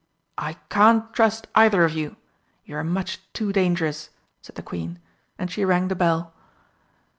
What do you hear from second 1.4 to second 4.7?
either of you you are much too dangerous," said the